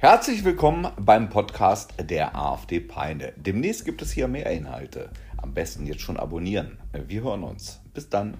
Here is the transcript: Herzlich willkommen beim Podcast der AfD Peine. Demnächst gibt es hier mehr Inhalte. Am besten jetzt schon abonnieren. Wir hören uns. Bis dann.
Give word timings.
Herzlich 0.00 0.44
willkommen 0.44 0.86
beim 0.96 1.28
Podcast 1.28 1.92
der 1.98 2.36
AfD 2.36 2.78
Peine. 2.78 3.32
Demnächst 3.34 3.84
gibt 3.84 4.00
es 4.00 4.12
hier 4.12 4.28
mehr 4.28 4.48
Inhalte. 4.48 5.10
Am 5.38 5.54
besten 5.54 5.86
jetzt 5.86 6.02
schon 6.02 6.18
abonnieren. 6.18 6.78
Wir 6.92 7.24
hören 7.24 7.42
uns. 7.42 7.80
Bis 7.94 8.08
dann. 8.08 8.36